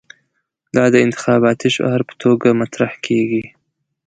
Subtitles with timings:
[0.75, 3.43] دا د انتخاباتي شعار په توګه مطرح کېږي.